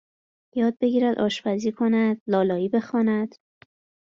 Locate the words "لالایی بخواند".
2.27-3.35